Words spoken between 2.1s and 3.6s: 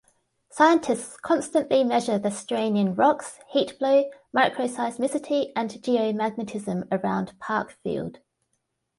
the strain in rocks,